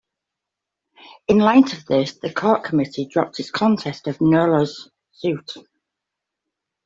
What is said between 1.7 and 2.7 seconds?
of this, the court